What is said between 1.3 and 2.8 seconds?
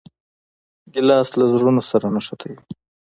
له زړونو سره نښتي وي.